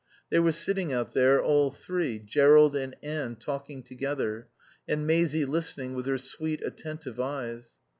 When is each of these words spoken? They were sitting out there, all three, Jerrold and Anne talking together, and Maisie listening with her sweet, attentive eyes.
They 0.31 0.39
were 0.39 0.51
sitting 0.51 0.91
out 0.91 1.13
there, 1.13 1.39
all 1.43 1.69
three, 1.69 2.17
Jerrold 2.17 2.75
and 2.75 2.95
Anne 3.03 3.35
talking 3.35 3.83
together, 3.83 4.47
and 4.87 5.05
Maisie 5.05 5.45
listening 5.45 5.93
with 5.93 6.07
her 6.07 6.17
sweet, 6.17 6.63
attentive 6.63 7.19
eyes. 7.19 7.75